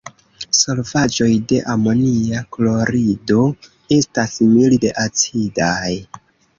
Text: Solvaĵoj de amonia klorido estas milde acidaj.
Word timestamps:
Solvaĵoj 0.59 1.27
de 1.51 1.59
amonia 1.75 2.43
klorido 2.57 3.47
estas 4.01 4.37
milde 4.57 4.97
acidaj. 5.07 5.97